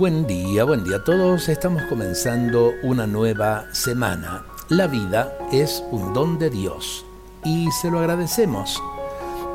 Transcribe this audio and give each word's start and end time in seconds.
Buen 0.00 0.26
día, 0.26 0.64
buen 0.64 0.82
día 0.82 0.96
a 0.96 1.04
todos. 1.04 1.50
Estamos 1.50 1.82
comenzando 1.82 2.72
una 2.82 3.06
nueva 3.06 3.66
semana. 3.74 4.46
La 4.70 4.86
vida 4.86 5.36
es 5.52 5.84
un 5.90 6.14
don 6.14 6.38
de 6.38 6.48
Dios 6.48 7.04
y 7.44 7.70
se 7.70 7.90
lo 7.90 7.98
agradecemos. 7.98 8.82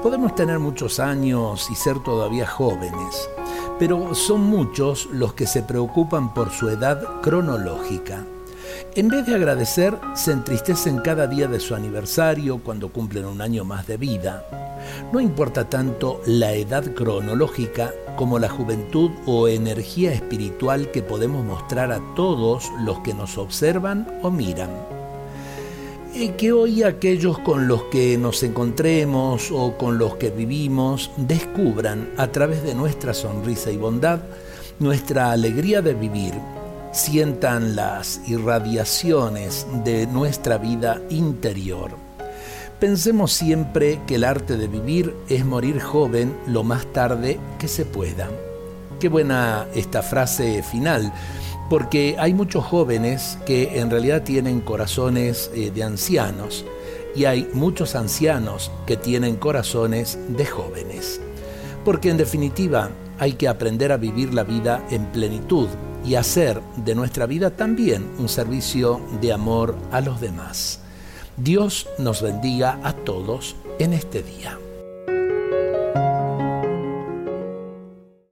Podemos 0.03 0.35
tener 0.35 0.59
muchos 0.59 0.99
años 0.99 1.67
y 1.71 1.73
ser 1.73 1.97
todavía 2.03 2.45
jóvenes, 2.45 3.27
pero 3.79 4.13
son 4.13 4.41
muchos 4.41 5.07
los 5.07 5.33
que 5.33 5.47
se 5.47 5.63
preocupan 5.63 6.31
por 6.31 6.51
su 6.51 6.69
edad 6.69 7.21
cronológica. 7.23 8.23
En 8.95 9.09
vez 9.09 9.25
de 9.25 9.35
agradecer, 9.35 9.93
se 10.15 10.31
entristecen 10.31 10.99
cada 10.99 11.27
día 11.27 11.47
de 11.47 11.59
su 11.59 11.75
aniversario 11.75 12.59
cuando 12.63 12.89
cumplen 12.89 13.25
un 13.25 13.41
año 13.41 13.65
más 13.65 13.87
de 13.87 13.97
vida. 13.97 14.45
No 15.11 15.19
importa 15.19 15.69
tanto 15.69 16.21
la 16.25 16.53
edad 16.53 16.93
cronológica 16.93 17.93
como 18.15 18.39
la 18.39 18.49
juventud 18.49 19.11
o 19.25 19.47
energía 19.47 20.13
espiritual 20.13 20.91
que 20.91 21.01
podemos 21.01 21.43
mostrar 21.43 21.91
a 21.91 22.01
todos 22.15 22.71
los 22.85 22.99
que 22.99 23.13
nos 23.13 23.37
observan 23.37 24.07
o 24.21 24.31
miran. 24.31 24.69
Y 26.13 26.29
que 26.29 26.53
hoy 26.53 26.83
aquellos 26.83 27.39
con 27.39 27.67
los 27.67 27.83
que 27.85 28.17
nos 28.17 28.41
encontremos 28.43 29.51
o 29.51 29.77
con 29.77 29.97
los 29.97 30.15
que 30.15 30.29
vivimos 30.29 31.11
descubran 31.17 32.09
a 32.15 32.27
través 32.27 32.63
de 32.63 32.73
nuestra 32.73 33.13
sonrisa 33.13 33.71
y 33.71 33.77
bondad 33.77 34.21
nuestra 34.79 35.31
alegría 35.31 35.81
de 35.81 35.93
vivir 35.93 36.33
sientan 36.95 37.75
las 37.75 38.21
irradiaciones 38.25 39.67
de 39.83 40.07
nuestra 40.07 40.57
vida 40.57 41.01
interior. 41.09 41.91
Pensemos 42.79 43.33
siempre 43.33 43.99
que 44.07 44.15
el 44.15 44.23
arte 44.23 44.55
de 44.55 44.69
vivir 44.69 45.13
es 45.27 45.43
morir 45.43 45.81
joven 45.81 46.33
lo 46.47 46.63
más 46.63 46.85
tarde 46.93 47.37
que 47.59 47.67
se 47.67 47.83
pueda. 47.83 48.29
Qué 49.01 49.09
buena 49.09 49.67
esta 49.75 50.01
frase 50.03 50.63
final, 50.63 51.11
porque 51.69 52.15
hay 52.17 52.33
muchos 52.33 52.63
jóvenes 52.63 53.37
que 53.45 53.77
en 53.77 53.91
realidad 53.91 54.23
tienen 54.23 54.61
corazones 54.61 55.51
eh, 55.53 55.71
de 55.71 55.83
ancianos 55.83 56.63
y 57.13 57.25
hay 57.25 57.49
muchos 57.53 57.95
ancianos 57.95 58.71
que 58.85 58.95
tienen 58.95 59.35
corazones 59.35 60.17
de 60.29 60.45
jóvenes. 60.45 61.19
Porque 61.83 62.09
en 62.09 62.15
definitiva 62.15 62.89
hay 63.19 63.33
que 63.33 63.49
aprender 63.49 63.91
a 63.91 63.97
vivir 63.97 64.33
la 64.33 64.43
vida 64.43 64.81
en 64.89 65.05
plenitud, 65.07 65.67
y 66.05 66.15
hacer 66.15 66.61
de 66.77 66.95
nuestra 66.95 67.25
vida 67.25 67.51
también 67.51 68.07
un 68.19 68.29
servicio 68.29 69.01
de 69.21 69.33
amor 69.33 69.75
a 69.91 70.01
los 70.01 70.21
demás. 70.21 70.79
Dios 71.37 71.87
nos 71.97 72.21
bendiga 72.21 72.79
a 72.83 72.93
todos 72.93 73.55
en 73.79 73.93
este 73.93 74.23
día. 74.23 74.57